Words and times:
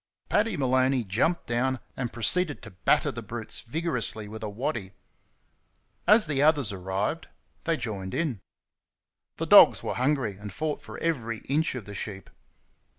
Paddy 0.29 0.57
Maloney 0.57 1.03
jumped 1.03 1.45
down 1.45 1.79
and 1.95 2.11
proceeded 2.11 2.63
to 2.63 2.71
batter 2.71 3.11
the 3.11 3.21
brutes 3.21 3.59
vigorously 3.61 4.27
with 4.27 4.41
a 4.41 4.49
waddy. 4.49 4.93
As 6.07 6.25
the 6.25 6.41
others 6.41 6.73
arrived, 6.73 7.27
they 7.65 7.77
joined 7.77 8.13
him. 8.15 8.41
The 9.37 9.45
dogs 9.45 9.83
were 9.83 9.93
hungry, 9.93 10.37
and 10.37 10.51
fought 10.51 10.81
for 10.81 10.97
every 10.97 11.41
inch 11.41 11.75
of 11.75 11.85
the 11.85 11.93
sheep. 11.93 12.31